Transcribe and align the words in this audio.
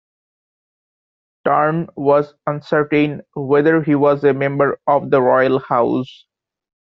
Tarn 1.45 1.87
was 1.95 2.33
uncertain 2.47 3.21
whether 3.35 3.83
he 3.83 3.93
was 3.93 4.23
a 4.23 4.33
member 4.33 4.79
of 4.87 5.11
the 5.11 5.21
royal 5.21 5.59
house. 5.59 6.25